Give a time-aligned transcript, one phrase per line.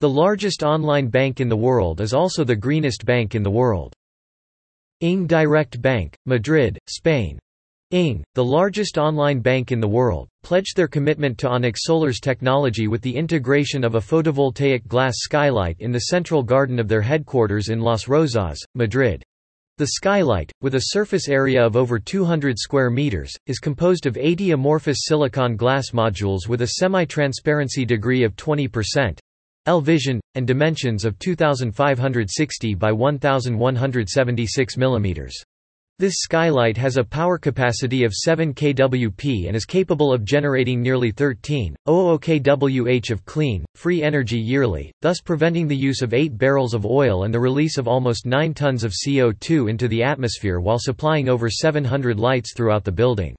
[0.00, 3.94] The largest online bank in the world is also the greenest bank in the world.
[5.00, 7.38] ING Direct Bank, Madrid, Spain.
[7.92, 12.88] ING, the largest online bank in the world, pledged their commitment to Onyx Solar's technology
[12.88, 17.70] with the integration of a photovoltaic glass skylight in the central garden of their headquarters
[17.70, 19.22] in Las Rozas, Madrid.
[19.78, 24.50] The skylight, with a surface area of over 200 square meters, is composed of 80
[24.50, 29.18] amorphous silicon glass modules with a semi-transparency degree of 20%,
[29.66, 35.32] L-vision, and dimensions of 2560 by 1176 mm.
[35.98, 41.10] This skylight has a power capacity of 7 kWp and is capable of generating nearly
[41.10, 46.84] 13.00 kWh of clean, free energy yearly, thus preventing the use of 8 barrels of
[46.84, 51.30] oil and the release of almost 9 tons of CO2 into the atmosphere while supplying
[51.30, 53.34] over 700 lights throughout the building.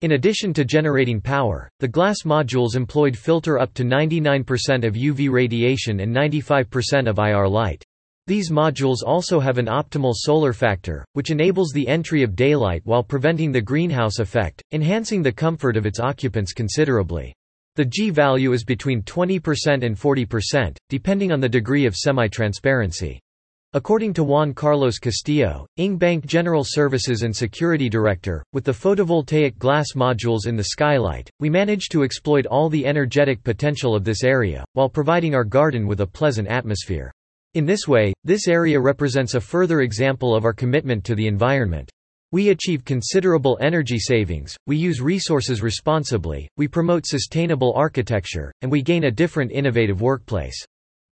[0.00, 5.28] In addition to generating power, the glass modules employed filter up to 99% of UV
[5.28, 7.82] radiation and 95% of IR light.
[8.28, 13.02] These modules also have an optimal solar factor, which enables the entry of daylight while
[13.02, 17.34] preventing the greenhouse effect, enhancing the comfort of its occupants considerably.
[17.74, 23.18] The G value is between 20% and 40%, depending on the degree of semi-transparency.
[23.74, 29.58] According to Juan Carlos Castillo, ING Bank General Services and Security Director, with the photovoltaic
[29.58, 34.24] glass modules in the skylight, we manage to exploit all the energetic potential of this
[34.24, 37.12] area, while providing our garden with a pleasant atmosphere.
[37.52, 41.90] In this way, this area represents a further example of our commitment to the environment.
[42.32, 48.80] We achieve considerable energy savings, we use resources responsibly, we promote sustainable architecture, and we
[48.80, 50.64] gain a different innovative workplace.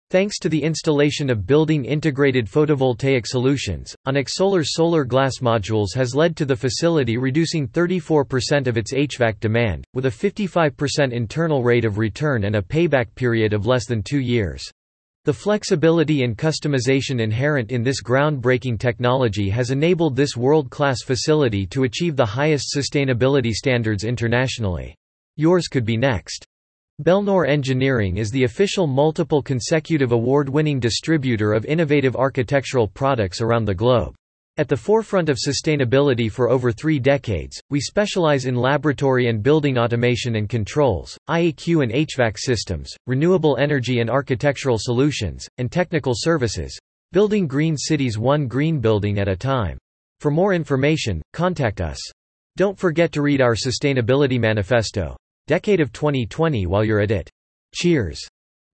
[0.09, 6.15] Thanks to the installation of building integrated photovoltaic solutions, Onyx Solar's solar glass modules has
[6.15, 11.83] led to the facility reducing 34% of its HVAC demand, with a 55% internal rate
[11.83, 14.63] of return and a payback period of less than two years.
[15.25, 21.83] The flexibility and customization inherent in this groundbreaking technology has enabled this world-class facility to
[21.83, 24.95] achieve the highest sustainability standards internationally.
[25.35, 26.47] Yours could be next.
[26.99, 33.75] Belnor Engineering is the official multiple consecutive award-winning distributor of innovative architectural products around the
[33.75, 34.15] globe.
[34.57, 39.77] At the forefront of sustainability for over three decades, we specialize in laboratory and building
[39.77, 46.75] automation and controls, IAQ and HVAC systems, renewable energy and architectural solutions, and technical services,
[47.11, 49.77] building green cities one green building at a time.
[50.19, 51.99] For more information, contact us.
[52.55, 55.15] Don't forget to read our Sustainability Manifesto.
[55.47, 57.29] Decade of 2020 while you're at it.
[57.73, 58.27] Cheers.